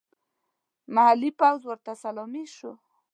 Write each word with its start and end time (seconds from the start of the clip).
محلي 0.93 1.31
پوځ 1.39 1.61
ورته 1.67 1.91
سلامي 2.03 2.45
شو. 2.55 2.71